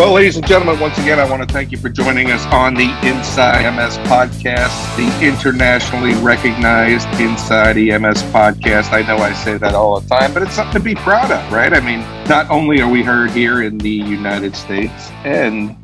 [0.00, 2.72] Well, ladies and gentlemen, once again, I want to thank you for joining us on
[2.72, 8.92] the Inside EMS podcast, the internationally recognized Inside EMS podcast.
[8.92, 11.52] I know I say that all the time, but it's something to be proud of,
[11.52, 11.74] right?
[11.74, 12.00] I mean,
[12.30, 15.76] not only are we heard here in the United States and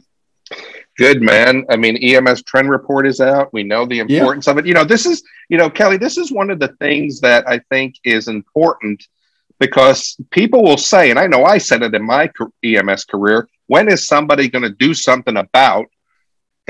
[0.97, 1.65] Good man.
[1.69, 3.53] I mean, EMS trend report is out.
[3.53, 4.51] We know the importance yeah.
[4.51, 4.65] of it.
[4.65, 7.59] You know, this is, you know, Kelly, this is one of the things that I
[7.69, 9.05] think is important
[9.59, 12.29] because people will say, and I know I said it in my
[12.63, 15.87] EMS career, when is somebody going to do something about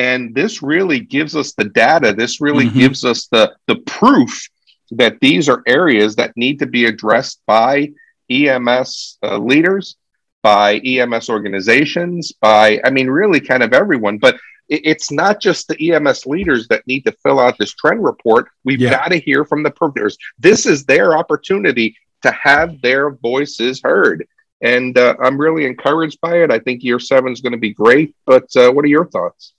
[0.01, 2.11] and this really gives us the data.
[2.11, 2.79] This really mm-hmm.
[2.79, 4.49] gives us the the proof
[4.91, 7.91] that these are areas that need to be addressed by
[8.29, 9.97] ems uh, leaders
[10.41, 14.17] by ems organizations by i mean really kind of everyone.
[14.17, 14.35] But
[14.69, 18.47] it, it's not just the ems leaders that need to fill out this trend report.
[18.63, 18.91] We've yeah.
[18.97, 24.27] got to hear from the providers this is their opportunity to have their voices heard.
[24.61, 26.49] And uh, i'm really encouraged by it.
[26.49, 28.15] I think year seven is going to be great.
[28.25, 29.53] But uh, what are your thoughts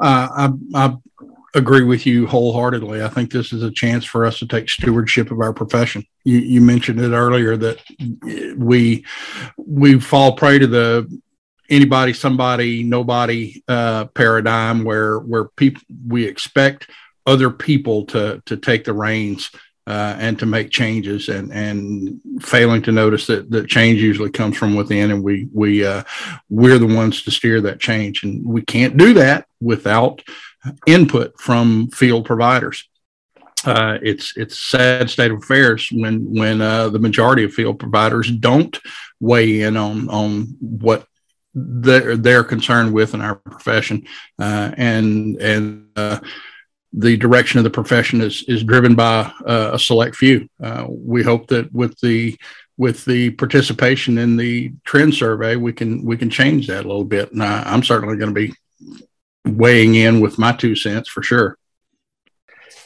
[0.00, 0.96] uh, I, I
[1.54, 3.02] agree with you wholeheartedly.
[3.02, 6.04] I think this is a chance for us to take stewardship of our profession.
[6.24, 7.80] You, you mentioned it earlier that
[8.58, 9.04] we
[9.56, 11.20] we fall prey to the
[11.70, 16.90] anybody, somebody, nobody uh, paradigm where where people we expect
[17.26, 19.50] other people to to take the reins
[19.86, 24.56] uh, and to make changes and and failing to notice that that change usually comes
[24.56, 26.02] from within and we we uh,
[26.48, 30.22] we're the ones to steer that change and we can't do that without
[30.86, 32.88] input from field providers.
[33.64, 38.30] Uh, it's it's sad state of affairs when when uh, the majority of field providers
[38.30, 38.78] don't
[39.20, 41.06] weigh in on on what
[41.54, 44.06] they're they're concerned with in our profession
[44.38, 46.18] uh, and and uh,
[46.96, 50.48] the direction of the profession is is driven by uh, a select few.
[50.62, 52.36] Uh, we hope that with the
[52.76, 57.04] with the participation in the trend survey, we can we can change that a little
[57.04, 57.32] bit.
[57.32, 58.54] And I, I'm certainly going to be
[59.44, 61.58] weighing in with my two cents for sure.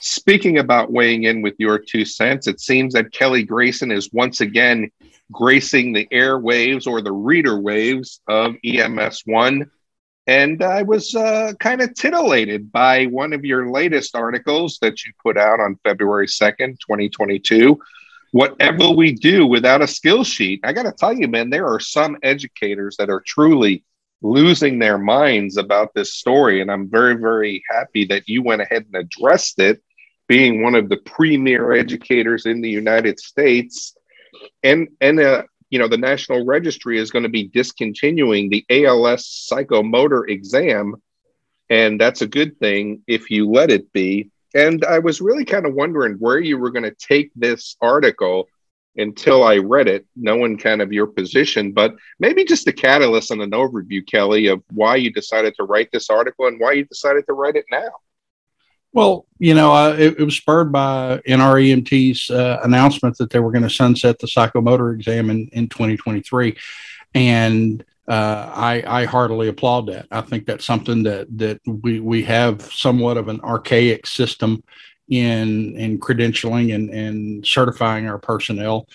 [0.00, 4.40] Speaking about weighing in with your two cents, it seems that Kelly Grayson is once
[4.40, 4.90] again
[5.30, 9.70] gracing the airwaves or the reader waves of EMS One
[10.28, 15.12] and I was uh, kind of titillated by one of your latest articles that you
[15.22, 17.80] put out on February 2nd, 2022.
[18.32, 21.80] Whatever we do without a skill sheet, I got to tell you, man, there are
[21.80, 23.84] some educators that are truly
[24.20, 26.60] losing their minds about this story.
[26.60, 29.82] And I'm very, very happy that you went ahead and addressed it,
[30.26, 33.96] being one of the premier educators in the United States.
[34.62, 39.48] And, and uh, you know, the National Registry is going to be discontinuing the ALS
[39.50, 40.96] psychomotor exam.
[41.70, 44.30] And that's a good thing if you let it be.
[44.54, 48.48] And I was really kind of wondering where you were going to take this article
[48.96, 53.42] until I read it, knowing kind of your position, but maybe just a catalyst and
[53.42, 57.24] an overview, Kelly, of why you decided to write this article and why you decided
[57.26, 57.90] to write it now.
[58.98, 63.52] Well, you know, uh, it, it, was spurred by NREMT's uh, announcement that they were
[63.52, 66.56] going to sunset the psychomotor exam in, in 2023.
[67.14, 70.08] And uh, I, I, heartily applaud that.
[70.10, 74.64] I think that's something that that we we have somewhat of an archaic system
[75.08, 78.88] in in credentialing and, and certifying our personnel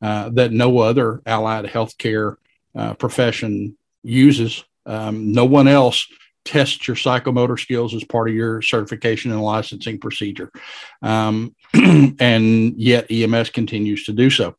[0.00, 2.36] uh, that no other allied healthcare
[2.76, 4.62] uh, profession uses.
[4.86, 6.06] Um, no one else
[6.44, 10.50] test your psychomotor skills as part of your certification and licensing procedure.
[11.02, 14.56] Um, and yet EMS continues to do so.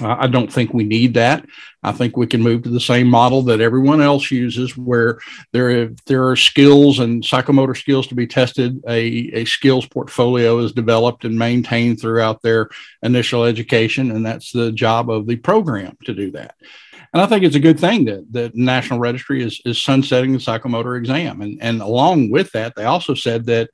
[0.00, 1.46] I don't think we need that.
[1.82, 5.18] I think we can move to the same model that everyone else uses, where
[5.52, 8.82] there there are skills and psychomotor skills to be tested.
[8.88, 9.00] A,
[9.32, 12.68] a skills portfolio is developed and maintained throughout their
[13.02, 16.56] initial education, and that's the job of the program to do that.
[17.12, 20.38] And I think it's a good thing that the National Registry is, is sunsetting the
[20.38, 21.40] psychomotor exam.
[21.40, 23.70] And, and along with that, they also said that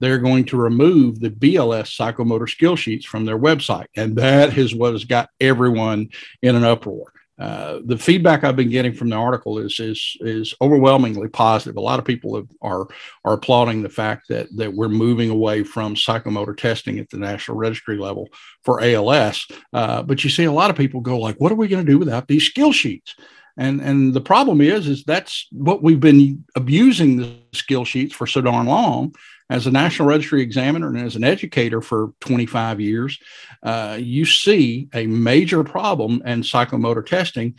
[0.00, 3.86] they're going to remove the BLS psychomotor skill sheets from their website.
[3.96, 6.10] And that is what has got everyone
[6.42, 7.12] in an uproar.
[7.38, 11.76] Uh, the feedback I've been getting from the article is is is overwhelmingly positive.
[11.76, 12.86] A lot of people have, are
[13.24, 17.58] are applauding the fact that that we're moving away from psychomotor testing at the national
[17.58, 18.28] registry level
[18.64, 19.46] for ALS.
[19.72, 21.92] Uh, but you see, a lot of people go like, "What are we going to
[21.92, 23.14] do without these skill sheets?"
[23.58, 28.26] And and the problem is is that's what we've been abusing the skill sheets for
[28.26, 29.14] so darn long
[29.48, 33.18] as a national registry examiner and as an educator for 25 years,
[33.62, 37.54] uh, you see a major problem in psychomotor testing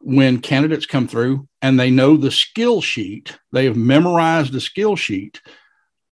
[0.00, 4.96] when candidates come through and they know the skill sheet, they have memorized the skill
[4.96, 5.40] sheet,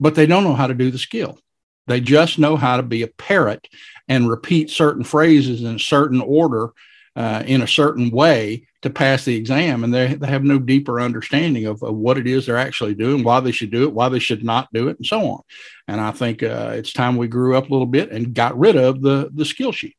[0.01, 1.39] but they don't know how to do the skill.
[1.87, 3.69] They just know how to be a parrot
[4.09, 6.71] and repeat certain phrases in a certain order
[7.17, 11.01] uh, in a certain way to pass the exam and they, they have no deeper
[11.01, 14.09] understanding of, of, what it is they're actually doing why they should do it why
[14.11, 15.41] they should not do it and so on.
[15.89, 18.77] And i think uh, it's time we grew up a little bit and got rid
[18.77, 19.97] of the the skill sheet.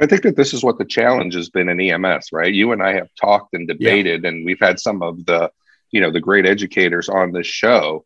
[0.00, 2.54] I think that this is what the challenge has been in ems right?
[2.54, 4.28] You and i have talked and debated yeah.
[4.28, 5.50] and we've had some of the
[5.90, 8.04] you know the great educators on this show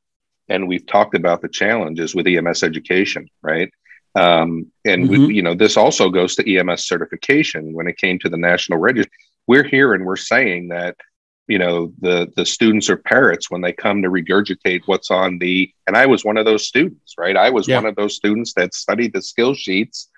[0.49, 3.71] and we've talked about the challenges with ems education right
[4.15, 5.27] um, and mm-hmm.
[5.27, 7.73] we, you know this also goes to ems certification.
[7.73, 9.11] When it came to the national register
[9.47, 10.97] we're here and we're saying that
[11.49, 15.69] you know the the students are parrots when they come to regurgitate what's on the
[15.89, 17.37] and i was one of those students right?
[17.37, 17.77] I was yeah.
[17.77, 20.09] one of those students that studied the skill sheets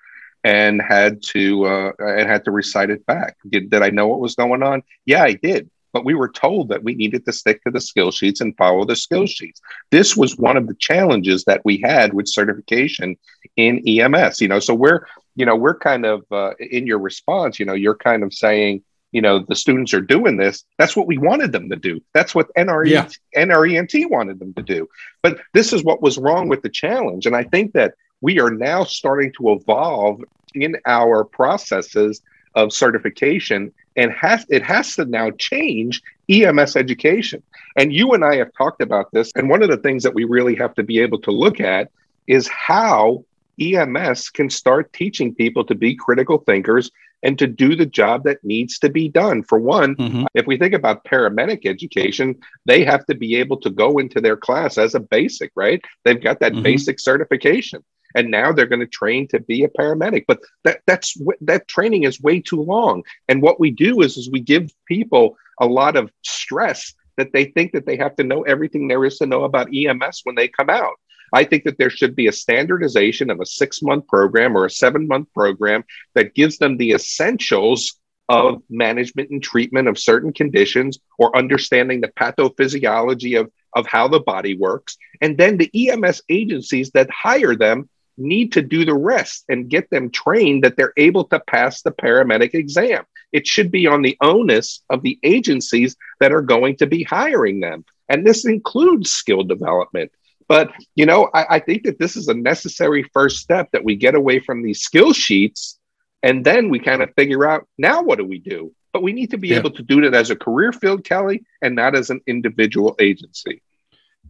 [0.43, 3.37] and had to uh, and had to recite it back.
[3.49, 4.83] Did, did i know what was going on?
[5.05, 8.11] Yeah i did but we were told that we needed to stick to the skill
[8.11, 9.61] sheets and follow the skill sheets.
[9.91, 13.15] This was one of the challenges that we had with certification
[13.55, 15.05] in ems you know so we're
[15.35, 18.83] you know we're kind of uh, in your response you know you're kind of saying
[19.11, 20.65] you know the students are doing this.
[20.77, 22.01] That's what we wanted them to do.
[22.13, 23.07] That's what NRE, yeah.
[23.37, 24.89] NREMT wanted them to do.
[25.21, 27.25] But this is what was wrong with the challenge.
[27.27, 27.93] And i think that
[28.23, 30.23] we are now starting to evolve
[30.55, 32.21] in our processes
[32.55, 37.41] of certification and has it has to now change ems education
[37.77, 40.23] and you and i have talked about this and one of the things that we
[40.23, 41.89] really have to be able to look at
[42.27, 43.23] is how
[43.61, 46.91] EMS can start teaching people to be critical thinkers
[47.21, 49.43] and to do the job that needs to be done.
[49.43, 50.25] For one, mm-hmm.
[50.33, 52.35] if we think about paramedic education,
[52.65, 55.81] they have to be able to go into their class as a basic, right?
[56.03, 56.63] They've got that mm-hmm.
[56.63, 57.83] basic certification.
[58.15, 62.03] And now they're going to train to be a paramedic, but that that's that training
[62.03, 63.03] is way too long.
[63.27, 67.45] And what we do is, is we give people a lot of stress that they
[67.45, 70.47] think that they have to know everything there is to know about EMS when they
[70.47, 70.95] come out.
[71.31, 74.69] I think that there should be a standardization of a six month program or a
[74.69, 75.83] seven month program
[76.13, 77.99] that gives them the essentials
[78.29, 84.19] of management and treatment of certain conditions or understanding the pathophysiology of, of how the
[84.19, 84.97] body works.
[85.21, 89.89] And then the EMS agencies that hire them need to do the rest and get
[89.89, 93.03] them trained that they're able to pass the paramedic exam.
[93.31, 97.59] It should be on the onus of the agencies that are going to be hiring
[97.59, 97.85] them.
[98.09, 100.11] And this includes skill development.
[100.47, 103.95] But, you know, I, I think that this is a necessary first step that we
[103.95, 105.79] get away from these skill sheets
[106.23, 108.73] and then we kind of figure out now what do we do?
[108.93, 109.57] But we need to be yeah.
[109.57, 113.61] able to do it as a career field, Kelly, and not as an individual agency.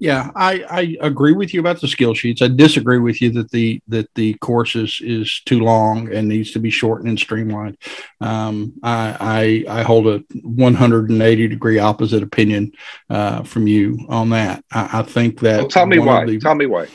[0.04, 2.42] Yeah, I, I agree with you about the skill sheets.
[2.42, 6.52] I disagree with you that the that the course is, is too long and needs
[6.52, 7.78] to be shortened and streamlined.
[8.20, 12.74] Um, I, I, I hold a 180 degree opposite opinion
[13.10, 14.66] uh, from you on that.
[14.74, 15.60] I, I think that.
[15.60, 16.26] Well, tell me why.
[16.26, 16.90] The, tell me why.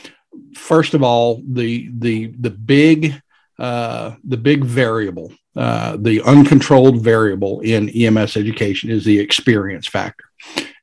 [0.53, 3.19] First of all, the the the big
[3.57, 10.25] uh, the big variable, uh, the uncontrolled variable in EMS education is the experience factor.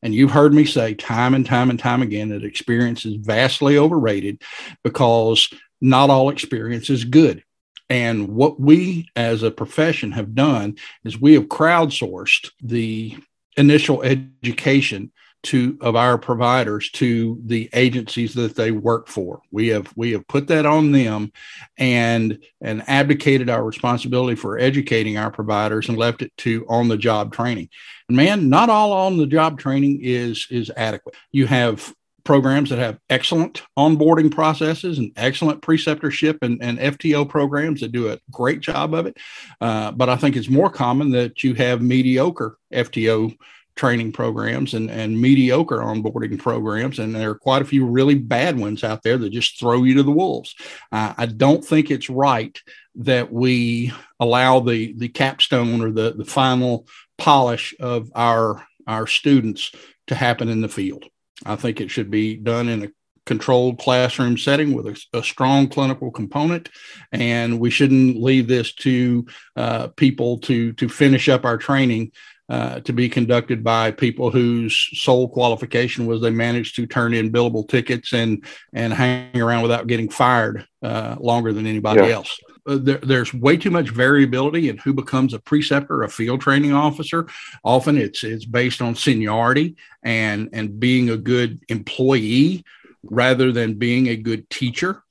[0.06, 3.76] And you've heard me say time and time and time again that experience is vastly
[3.76, 4.40] overrated
[4.84, 7.42] because not all experience is good.
[7.90, 13.18] And what we as a profession have done is we have crowdsourced the
[13.56, 15.10] initial education
[15.46, 19.40] to of our providers to the agencies that they work for.
[19.50, 21.32] We have we have put that on them
[21.78, 26.96] and and abdicated our responsibility for educating our providers and left it to on the
[26.96, 27.68] job training.
[28.08, 31.14] And man, not all on the job training is is adequate.
[31.30, 31.94] You have
[32.26, 38.10] programs that have excellent onboarding processes and excellent preceptorship and, and FTO programs that do
[38.10, 39.16] a great job of it.
[39.60, 43.36] Uh, but I think it's more common that you have mediocre FTO
[43.76, 46.98] training programs and, and mediocre onboarding programs.
[46.98, 49.94] And there are quite a few really bad ones out there that just throw you
[49.94, 50.54] to the wolves.
[50.90, 52.58] Uh, I don't think it's right
[52.96, 56.86] that we allow the the capstone or the the final
[57.18, 59.72] polish of our our students
[60.06, 61.04] to happen in the field.
[61.44, 62.88] I think it should be done in a
[63.26, 66.70] controlled classroom setting with a, a strong clinical component,
[67.12, 72.12] and we shouldn't leave this to uh, people to to finish up our training
[72.48, 77.32] uh, to be conducted by people whose sole qualification was they managed to turn in
[77.32, 82.14] billable tickets and and hang around without getting fired uh, longer than anybody yeah.
[82.14, 82.38] else.
[82.66, 86.72] Uh, there, there's way too much variability in who becomes a preceptor, a field training
[86.72, 87.26] officer.
[87.64, 92.64] Often it's it's based on seniority and and being a good employee
[93.02, 95.02] rather than being a good teacher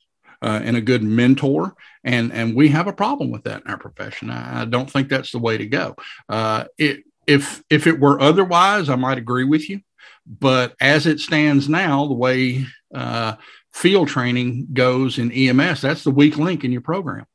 [0.41, 1.75] uh, and a good mentor.
[2.03, 4.29] And and we have a problem with that in our profession.
[4.29, 5.95] I, I don't think that's the way to go.
[6.29, 9.81] Uh, it if if it were otherwise, I might agree with you.
[10.27, 13.35] But as it stands now, the way uh,
[13.73, 17.25] field training goes in EMS, that's the weak link in your program.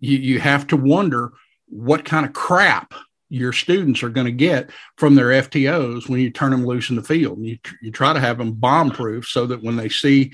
[0.00, 1.32] You, you have to wonder
[1.66, 2.94] what kind of crap
[3.28, 6.96] your students are going to get from their FTOs when you turn them loose in
[6.96, 7.38] the field.
[7.42, 10.32] You, you try to have them bomb proof so that when they see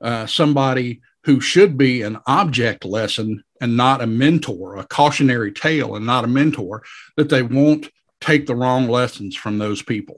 [0.00, 5.94] uh, somebody who should be an object lesson and not a mentor, a cautionary tale
[5.94, 6.82] and not a mentor,
[7.16, 7.88] that they won't
[8.22, 10.16] take the wrong lessons from those people.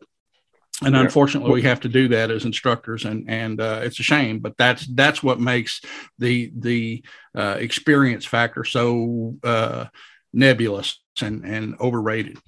[0.82, 1.02] And yeah.
[1.02, 4.40] unfortunately, we have to do that as instructors, and and uh, it's a shame.
[4.40, 5.80] But that's that's what makes
[6.18, 9.86] the the uh, experience factor so uh,
[10.32, 12.38] nebulous and and overrated.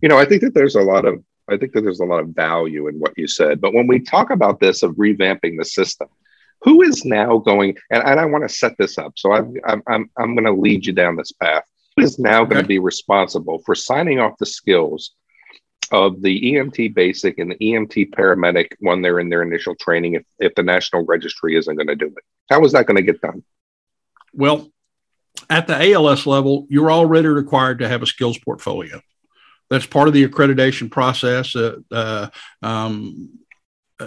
[0.00, 2.20] You know, I think that there's a lot of I think that there's a lot
[2.20, 3.60] of value in what you said.
[3.60, 6.08] But when we talk about this of revamping the system,
[6.62, 7.76] who is now going?
[7.90, 10.58] And, and I want to set this up, so I'm I'm I'm, I'm going to
[10.58, 11.64] lead you down this path
[11.98, 15.12] is now going to be responsible for signing off the skills
[15.90, 20.24] of the EMT basic and the EMT paramedic when they're in their initial training if,
[20.38, 22.24] if the National Registry isn't going to do it?
[22.48, 23.44] How is that going to get done?
[24.32, 24.70] Well,
[25.50, 29.00] at the ALS level, you're already required to have a skills portfolio.
[29.68, 31.54] That's part of the accreditation process.
[31.54, 32.28] Uh, uh,
[32.62, 33.38] um,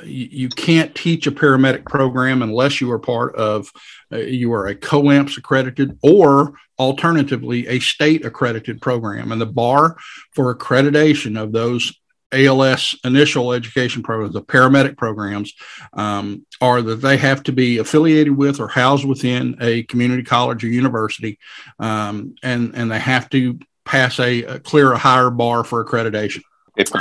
[0.03, 3.71] you, you, can't teach a paramedic program unless you are part of
[4.11, 9.97] uh, you are a CoAEMSP accredited or alternatively a state accredited program and the bar
[10.33, 11.93] for accreditation of those
[12.31, 15.53] ALS initial education programs, the paramedic programs,
[15.93, 20.63] um, are that they have to be affiliated with or housed within a community college
[20.63, 21.39] or university,
[21.79, 26.41] um, and and they have to pass a, a clear a higher bar for accreditation.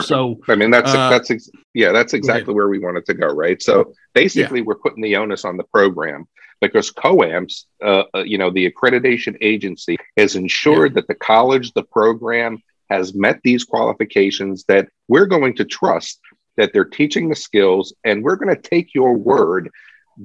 [0.02, 3.26] So I mean that's uh, that's ex- yeah that's exactly where we wanted to go
[3.28, 3.62] right.
[3.62, 4.66] So basically, yeah.
[4.66, 6.26] we're putting the onus on the program
[6.60, 10.94] because CoAEMSP, uh, uh, you know, the accreditation agency has ensured yeah.
[10.96, 16.20] that the college, the program has met these qualifications that we're going to trust
[16.56, 19.70] that they're teaching the skills and we're going to take your word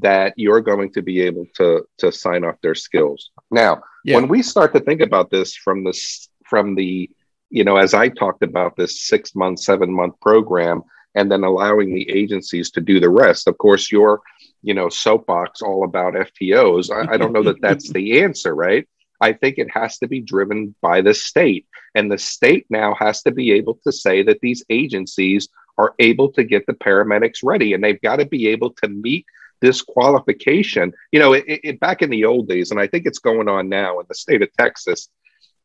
[0.01, 3.31] that you're going to be able to to sign off their skills.
[3.49, 4.15] Now, yeah.
[4.15, 7.09] when we start to think about this from this from the
[7.49, 10.83] you know, as I talked about this six month, seven month program,
[11.15, 13.47] and then allowing the agencies to do the rest.
[13.47, 14.21] Of course, your,
[14.61, 16.91] you know, soapbox all about FTOs.
[16.91, 18.87] I, I don't know that that's the answer, right?
[19.21, 21.65] I think it has to be driven by the state.
[21.95, 26.31] And the state now has to be able to say that these agencies are able
[26.33, 29.25] to get the paramedics ready and they've got to be able to meet
[29.61, 30.93] this qualification.
[31.11, 33.67] You know, it, it, back in the old days, and I think it's going on
[33.67, 35.09] now in the state of Texas,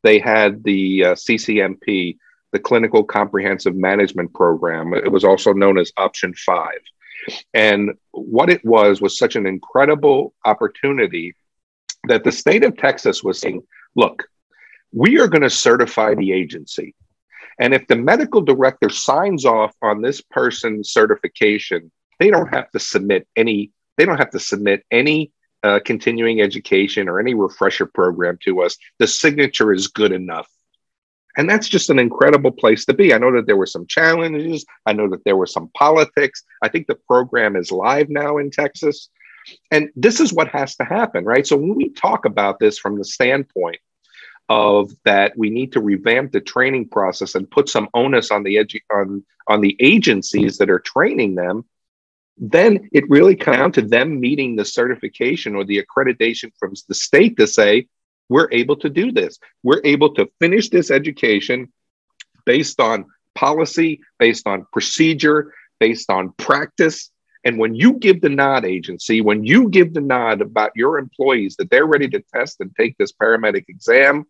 [0.04, 2.18] they had the uh, CCMP,
[2.52, 4.94] the Clinical Comprehensive Management Program.
[4.94, 6.68] It was also known as Option 5.
[7.54, 11.34] And what it was was such an incredible opportunity
[12.06, 13.62] that the state of Texas was saying,
[13.96, 14.24] look,
[14.92, 16.94] we are going to certify the agency.
[17.58, 22.78] And if the medical director signs off on this person's certification, they don't have to
[22.78, 25.32] submit any, they don't have to submit any
[25.64, 30.48] uh, continuing education or any refresher program to us, the signature is good enough.
[31.36, 33.12] And that's just an incredible place to be.
[33.12, 34.64] I know that there were some challenges.
[34.86, 36.44] I know that there were some politics.
[36.62, 39.08] I think the program is live now in Texas.
[39.70, 41.46] And this is what has to happen, right?
[41.46, 43.78] So when we talk about this from the standpoint
[44.48, 48.56] of that we need to revamp the training process and put some onus on the
[48.56, 51.64] edu- on on the agencies that are training them
[52.36, 56.94] then it really comes down to them meeting the certification or the accreditation from the
[56.94, 57.86] state to say,
[58.28, 59.38] we're able to do this.
[59.62, 61.72] We're able to finish this education
[62.44, 67.10] based on policy, based on procedure, based on practice.
[67.44, 71.56] And when you give the nod, agency, when you give the nod about your employees
[71.56, 74.24] that they're ready to test and take this paramedic exam,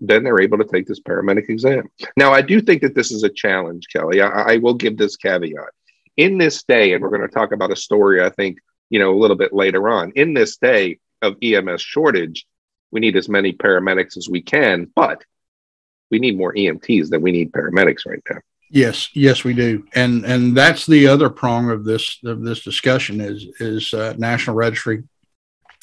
[0.00, 1.84] then they're able to take this paramedic exam.
[2.16, 4.20] Now, I do think that this is a challenge, Kelly.
[4.20, 5.70] I, I will give this caveat
[6.16, 8.58] in this day, and we're going to talk about a story, I think,
[8.90, 12.46] you know, a little bit later on, in this day of EMS shortage,
[12.90, 15.24] we need as many paramedics as we can, but
[16.10, 18.38] we need more EMTs than we need paramedics right now.
[18.70, 23.20] Yes, yes, we do, and and that's the other prong of this of this discussion
[23.20, 25.04] is is uh, National Registry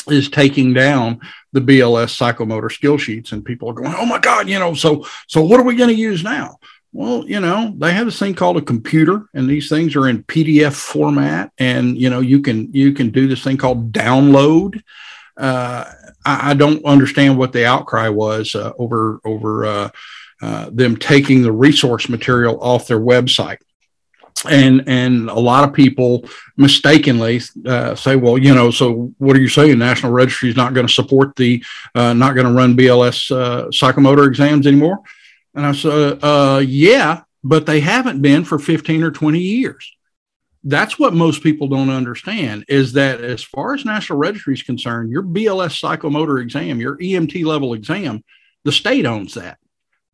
[0.09, 1.21] is taking down
[1.53, 5.05] the BLS psychomotor skill sheets, and people are going, "Oh my God!" You know, so
[5.27, 6.57] so what are we going to use now?
[6.93, 10.23] Well, you know, they have this thing called a computer, and these things are in
[10.23, 14.81] PDF format, and you know, you can you can do this thing called download.
[15.35, 15.85] Uh,
[16.23, 19.89] I, I, don't understand what the outcry was uh, over over uh,
[20.43, 23.57] uh, them taking the resource material off their website
[24.49, 29.41] and and a lot of people mistakenly uh, say, well, you know, so what are
[29.41, 29.79] you saying?
[29.79, 31.63] National Registry is not going to support the,
[31.95, 34.99] uh, not going to run BLS uh, psychomotor exams anymore.
[35.55, 39.95] And I said, uh, yeah, but they haven't been for 15 or 20 years.
[40.63, 45.11] That's what most people don't understand is that as far as National Registry is concerned,
[45.11, 48.23] your BLS psychomotor exam, your EMT level exam,
[48.63, 49.57] the state owns that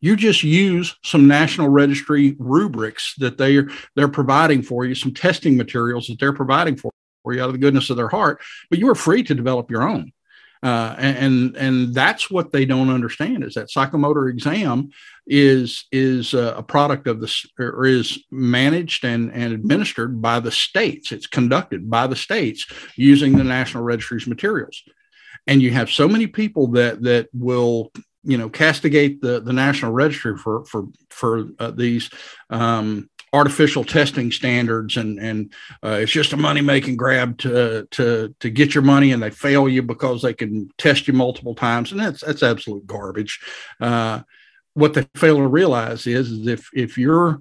[0.02, 5.58] you just use some national registry rubrics that they're they're providing for you some testing
[5.58, 6.92] materials that they're providing for,
[7.24, 9.70] for you out of the goodness of their heart but you are free to develop
[9.70, 10.12] your own
[10.62, 14.90] uh, and and that's what they don't understand is that psychomotor exam
[15.26, 21.14] is is a product of the or is managed and and administered by the states.
[21.14, 22.66] It's conducted by the states
[22.98, 24.84] using the national registry's materials.
[25.48, 27.92] And you have so many people that that will
[28.24, 32.10] you know castigate the the national registry for for for uh, these
[32.50, 38.34] um, artificial testing standards and and uh, it's just a money making grab to to
[38.40, 41.92] to get your money and they fail you because they can test you multiple times
[41.92, 43.40] and that's that's absolute garbage.
[43.80, 44.22] Uh,
[44.74, 47.40] what they fail to realize is, is if if your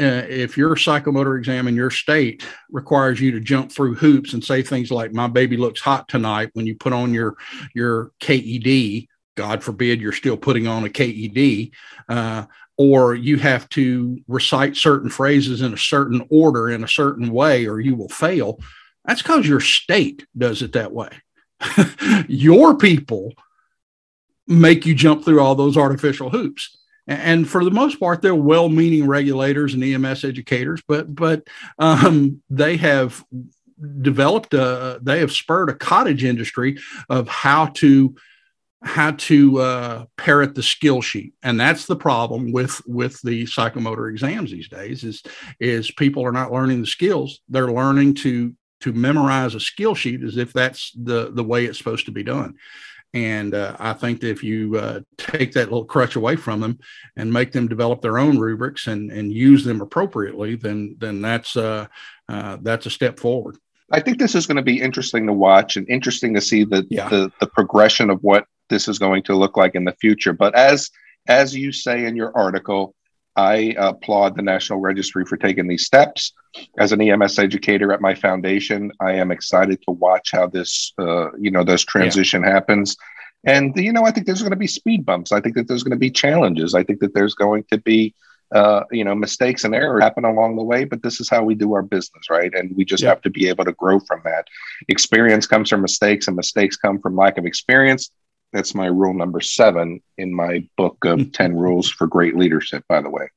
[0.00, 4.42] uh, if your psychomotor exam in your state requires you to jump through hoops and
[4.42, 7.36] say things like "my baby looks hot tonight" when you put on your
[7.74, 11.70] your KED, God forbid you're still putting on a KED,
[12.08, 17.30] uh, or you have to recite certain phrases in a certain order in a certain
[17.30, 18.60] way, or you will fail.
[19.04, 21.10] That's because your state does it that way.
[22.28, 23.32] your people
[24.46, 26.76] make you jump through all those artificial hoops.
[27.06, 31.46] And for the most part, they're well-meaning regulators and EMS educators, but but
[31.78, 33.22] um, they have
[34.00, 36.78] developed a they have spurred a cottage industry
[37.10, 38.14] of how to
[38.84, 44.10] how to uh, parrot the skill sheet and that's the problem with with the psychomotor
[44.10, 45.22] exams these days is
[45.58, 50.22] is people are not learning the skills they're learning to to memorize a skill sheet
[50.22, 52.54] as if that's the the way it's supposed to be done
[53.14, 56.80] and uh, I think that if you uh, take that little crutch away from them
[57.16, 61.56] and make them develop their own rubrics and, and use them appropriately, then then that's
[61.56, 61.86] uh,
[62.28, 63.56] uh that's a step forward.
[63.92, 66.84] I think this is going to be interesting to watch and interesting to see the,
[66.90, 67.08] yeah.
[67.08, 70.32] the the progression of what this is going to look like in the future.
[70.32, 70.90] But as
[71.28, 72.94] as you say in your article,
[73.36, 76.32] I applaud the National Registry for taking these steps.
[76.78, 81.32] As an EMS educator at my foundation, I am excited to watch how this, uh,
[81.36, 82.50] you know, this transition yeah.
[82.50, 82.96] happens.
[83.44, 85.30] And you know, I think there's going to be speed bumps.
[85.32, 86.74] I think that there's going to be challenges.
[86.74, 88.14] I think that there's going to be,
[88.54, 90.84] uh, you know, mistakes and errors happen along the way.
[90.84, 92.52] But this is how we do our business, right?
[92.54, 93.10] And we just yeah.
[93.10, 94.46] have to be able to grow from that.
[94.88, 98.10] Experience comes from mistakes, and mistakes come from lack of experience.
[98.54, 103.02] That's my rule number seven in my book of 10 rules for great leadership, by
[103.02, 103.28] the way.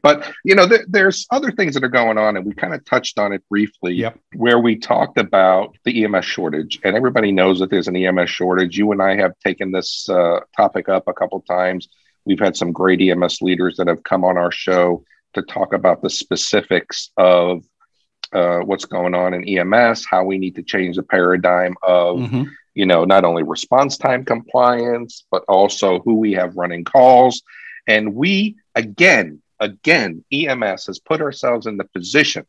[0.00, 2.84] But, you know, th- there's other things that are going on, and we kind of
[2.84, 4.16] touched on it briefly, yep.
[4.36, 6.78] where we talked about the EMS shortage.
[6.84, 8.78] And everybody knows that there's an EMS shortage.
[8.78, 11.88] You and I have taken this uh, topic up a couple times.
[12.24, 15.04] We've had some great EMS leaders that have come on our show
[15.34, 17.64] to talk about the specifics of
[18.32, 22.44] uh, what's going on in EMS, how we need to change the paradigm of mm-hmm
[22.74, 27.42] you know, not only response time compliance, but also who we have running calls.
[27.86, 32.46] And we, again, again, EMS has put ourselves in the position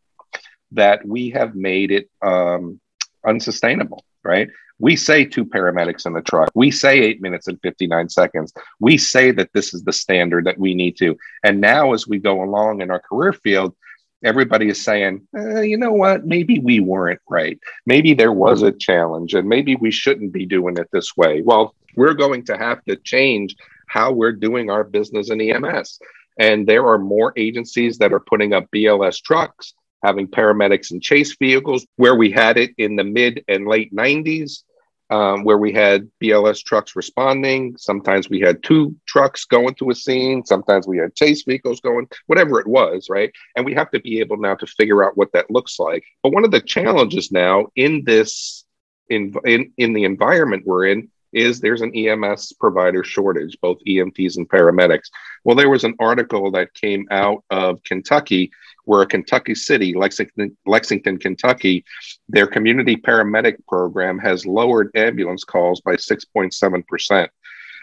[0.71, 2.79] that we have made it um,
[3.25, 4.49] unsustainable, right?
[4.79, 6.49] We say two paramedics in the truck.
[6.55, 8.51] We say eight minutes and 59 seconds.
[8.79, 11.17] We say that this is the standard that we need to.
[11.43, 13.75] And now, as we go along in our career field,
[14.23, 17.59] everybody is saying, eh, you know what, maybe we weren't right.
[17.85, 21.41] Maybe there was a challenge and maybe we shouldn't be doing it this way.
[21.41, 23.55] Well, we're going to have to change
[23.87, 25.99] how we're doing our business in EMS.
[26.39, 31.35] And there are more agencies that are putting up BLS trucks, having paramedics and chase
[31.35, 34.63] vehicles, where we had it in the mid and late 90s
[35.11, 37.75] um, where we had BLS trucks responding.
[37.77, 40.45] Sometimes we had two trucks going to a scene.
[40.45, 43.31] Sometimes we had chase vehicles going, whatever it was, right?
[43.55, 46.03] And we have to be able now to figure out what that looks like.
[46.23, 48.65] But one of the challenges now in this
[49.09, 54.37] in in, in the environment we're in is there's an EMS provider shortage, both EMTs
[54.37, 55.09] and paramedics.
[55.43, 58.51] Well, there was an article that came out of Kentucky
[58.85, 61.83] where a Kentucky city, Lexington, Lexington, Kentucky,
[62.29, 67.27] their community paramedic program has lowered ambulance calls by 6.7%.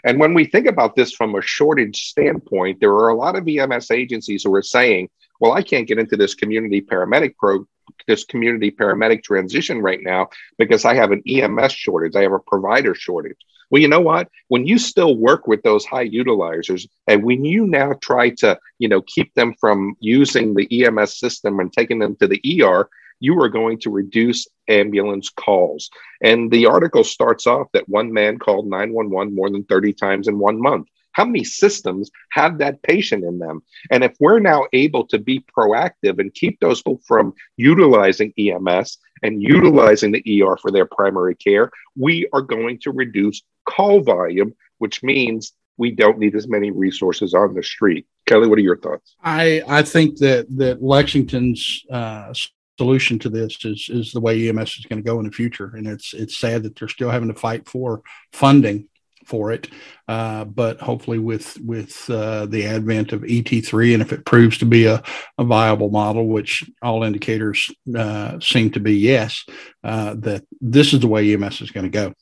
[0.04, 3.48] And when we think about this from a shortage standpoint, there are a lot of
[3.48, 5.08] EMS agencies who are saying,
[5.40, 7.66] well, I can't get into this community paramedic pro
[8.06, 12.16] this community paramedic transition right now because I have an EMS shortage.
[12.16, 13.38] I have a provider shortage.
[13.70, 14.28] Well, you know what?
[14.48, 18.88] When you still work with those high utilizers, and when you now try to, you
[18.88, 22.88] know, keep them from using the EMS system and taking them to the ER,
[23.20, 25.90] you are going to reduce ambulance calls.
[26.22, 30.38] And the article starts off that one man called 911 more than 30 times in
[30.38, 30.88] one month.
[31.18, 33.62] How many systems have that patient in them?
[33.90, 38.98] And if we're now able to be proactive and keep those people from utilizing EMS
[39.24, 44.54] and utilizing the ER for their primary care, we are going to reduce call volume,
[44.78, 48.06] which means we don't need as many resources on the street.
[48.26, 49.16] Kelly, what are your thoughts?
[49.20, 52.32] I, I think that that Lexington's uh,
[52.78, 55.72] solution to this is is the way EMS is going to go in the future,
[55.74, 58.02] and it's it's sad that they're still having to fight for
[58.32, 58.87] funding
[59.28, 59.68] for it.
[60.08, 64.64] Uh, but hopefully, with with uh, the advent of ET3, and if it proves to
[64.64, 65.02] be a,
[65.36, 69.44] a viable model, which all indicators uh, seem to be yes,
[69.84, 72.14] uh, that this is the way EMS is going to go.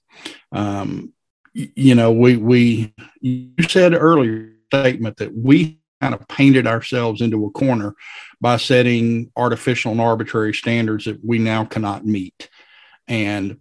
[0.53, 1.13] Um,
[1.55, 7.47] you know, we we you said earlier statement that we kind of painted ourselves into
[7.47, 7.95] a corner
[8.41, 12.51] by setting artificial and arbitrary standards that we now cannot meet.
[13.09, 13.61] And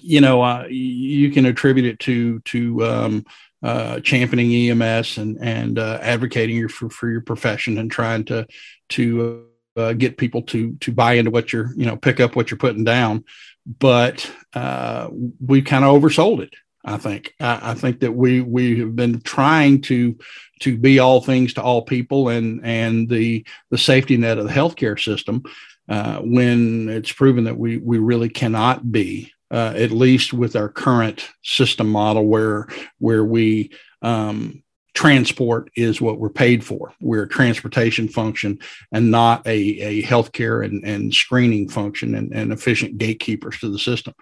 [0.00, 3.26] you know, uh, you can attribute it to to um,
[3.62, 8.46] uh, championing EMS and and uh, advocating your, for for your profession and trying to
[8.90, 12.50] to uh, get people to to buy into what you're you know pick up what
[12.50, 13.24] you're putting down.
[13.66, 15.08] But uh,
[15.40, 16.54] we kind of oversold it.
[16.84, 20.18] I think I, I, think that we we have been trying to
[20.60, 24.52] to be all things to all people and and the the safety net of the
[24.52, 25.44] healthcare system
[25.88, 30.68] uh, when it's proven that we we really cannot be uh, at least with our
[30.68, 32.66] current system model where
[32.98, 34.62] where we um,
[34.94, 36.92] transport is what we're paid for.
[37.00, 38.58] We're a transportation function
[38.92, 43.78] and not a, a healthcare and, and screening function and, and efficient gatekeepers to the
[43.78, 44.14] system.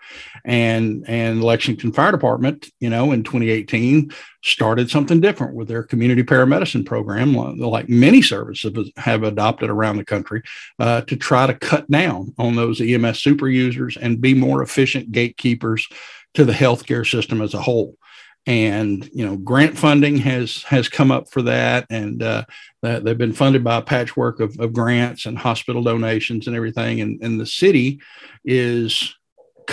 [0.45, 6.23] And and Lexington Fire Department, you know, in 2018 started something different with their community
[6.23, 10.43] paramedicine program, like many services have adopted around the country,
[10.79, 15.11] uh, to try to cut down on those EMS super users and be more efficient
[15.13, 15.87] gatekeepers
[16.35, 17.97] to the healthcare system as a whole
[18.47, 21.87] and you know grant funding has has come up for that.
[21.91, 22.45] And uh,
[22.83, 27.01] they've been funded by a patchwork of, of grants and hospital donations and everything.
[27.01, 28.01] And, and the city
[28.45, 29.15] is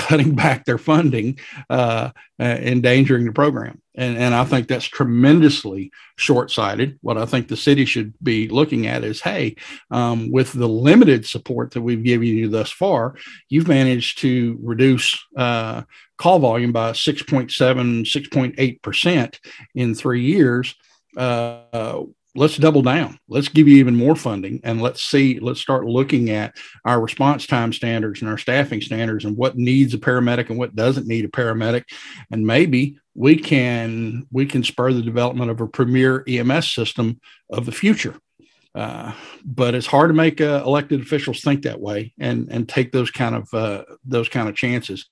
[0.08, 1.38] cutting back their funding,
[1.70, 3.82] uh, uh, endangering the program.
[3.96, 6.98] And, and I think that's tremendously short sighted.
[7.02, 9.56] What I think the city should be looking at is hey,
[9.92, 13.16] um, with the limited support that we've given you thus far,
[13.50, 15.82] you've managed to reduce uh,
[16.18, 19.40] call volume by 6.7, 6.8%
[19.76, 20.74] in three years.
[21.18, 22.04] Uh,
[22.38, 23.20] let's double down.
[23.28, 27.48] Let's give you even more funding and let's see, let's start looking at our response
[27.48, 31.26] time standards and our staffing standards and what needs a paramedic and what doesn't need
[31.26, 31.84] a paramedic.
[32.32, 37.20] And maybe we can we can spur the development of a premier EMS system
[37.50, 38.16] of the future.
[38.76, 39.12] Uh,
[39.44, 43.10] but it's hard to make uh, elected officials think that way and and take those
[43.10, 45.10] kind of uh, those kind of chances.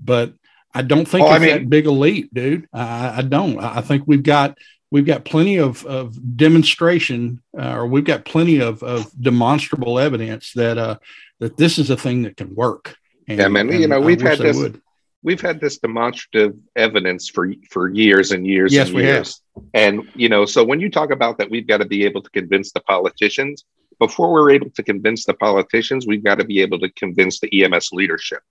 [0.00, 0.34] But
[0.74, 2.66] I don't think well, it's I mean, that big a leap, dude.
[2.72, 3.60] I, I don't.
[3.60, 4.58] I think we've got
[4.94, 10.52] we've got plenty of, of demonstration uh, or we've got plenty of, of demonstrable evidence
[10.52, 10.96] that uh,
[11.40, 12.96] that this is a thing that can work.
[13.26, 13.72] And, yeah, man.
[13.72, 14.80] You know, we've had this would.
[15.24, 18.72] we've had this demonstrative evidence for for years and years.
[18.72, 19.40] Yes, and we years.
[19.56, 19.64] have.
[19.74, 22.30] And you know, so when you talk about that, we've got to be able to
[22.30, 23.64] convince the politicians.
[23.98, 27.64] Before we're able to convince the politicians, we've got to be able to convince the
[27.64, 28.42] EMS leadership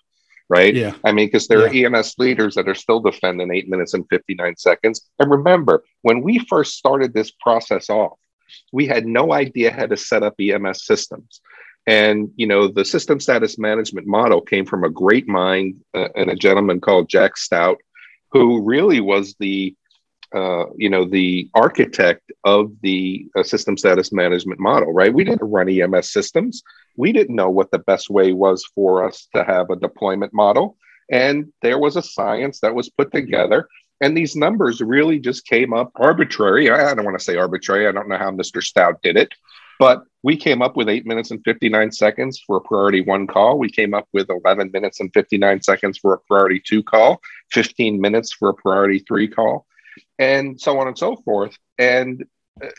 [0.53, 0.75] right?
[0.75, 0.93] Yeah.
[1.03, 1.89] I mean, because there yeah.
[1.89, 5.01] are EMS leaders that are still defending eight minutes and 59 seconds.
[5.19, 8.19] And remember, when we first started this process off,
[8.71, 11.41] we had no idea how to set up EMS systems.
[11.87, 16.29] And, you know, the system status management model came from a great mind uh, and
[16.29, 17.79] a gentleman called Jack Stout,
[18.31, 19.75] who really was the
[20.33, 25.13] uh, you know, the architect of the uh, system status management model, right?
[25.13, 26.63] We didn't run EMS systems.
[26.97, 30.77] We didn't know what the best way was for us to have a deployment model.
[31.11, 33.67] And there was a science that was put together.
[34.01, 36.69] And these numbers really just came up arbitrary.
[36.69, 37.87] I don't want to say arbitrary.
[37.87, 38.61] I don't know how Mr.
[38.61, 39.33] Stout did it,
[39.79, 43.59] But we came up with eight minutes and 59 seconds for a priority one call.
[43.59, 47.99] We came up with 11 minutes and 59 seconds for a priority two call, 15
[47.99, 49.65] minutes for a priority three call,
[50.23, 51.57] and so on and so forth.
[51.77, 52.23] And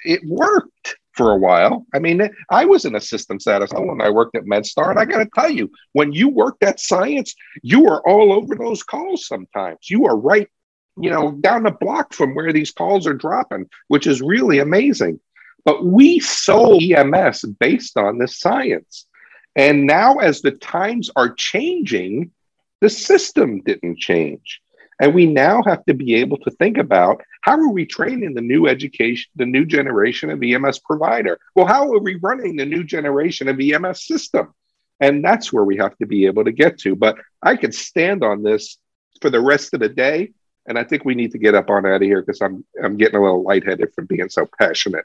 [0.05, 1.87] it worked for a while.
[1.95, 5.05] I mean, I was in a system status when I worked at MedStar, and I
[5.05, 9.27] got to tell you, when you worked at Science, you are all over those calls.
[9.27, 10.49] Sometimes you are right,
[10.97, 15.21] you know, down the block from where these calls are dropping, which is really amazing.
[15.65, 19.07] But we sold EMS based on this science,
[19.55, 22.33] and now as the times are changing,
[22.81, 24.61] the system didn't change.
[25.01, 28.41] And we now have to be able to think about how are we training the
[28.41, 31.39] new education, the new generation of EMS provider?
[31.55, 34.55] Well, how are we running the new generation of EMS system?
[35.01, 36.95] And that's where we have to be able to get to.
[36.95, 38.79] But I could stand on this
[39.21, 40.33] for the rest of the day.
[40.67, 42.97] And I think we need to get up on out of here because I'm I'm
[42.97, 45.05] getting a little lightheaded from being so passionate.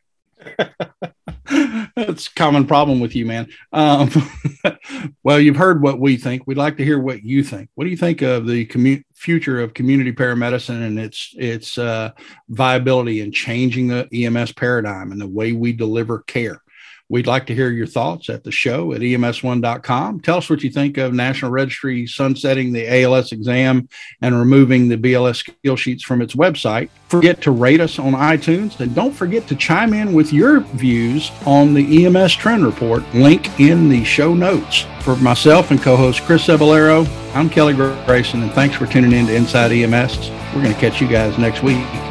[1.96, 3.48] That's a common problem with you, man.
[3.74, 4.10] Um,
[5.24, 6.44] well, you've heard what we think.
[6.46, 7.70] We'd like to hear what you think.
[7.76, 12.12] What do you think of the commu- future of community paramedicine and its its uh,
[12.50, 16.62] viability in changing the EMS paradigm and the way we deliver care?
[17.12, 20.20] We'd like to hear your thoughts at the show at ems1.com.
[20.20, 23.90] Tell us what you think of National Registry sunsetting the ALS exam
[24.22, 26.90] and removing the BLS skill sheets from its website.
[27.08, 31.32] Forget to rate us on iTunes and don't forget to chime in with your views
[31.48, 34.86] on the EMS Trend Report, link in the show notes.
[35.02, 39.26] For myself and co host Chris Cebollero, I'm Kelly Grayson, and thanks for tuning in
[39.26, 40.30] to Inside EMS.
[40.54, 42.09] We're going to catch you guys next week.